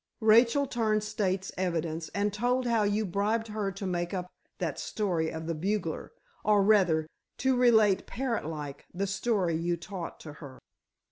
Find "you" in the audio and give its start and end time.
2.81-3.05, 9.55-9.77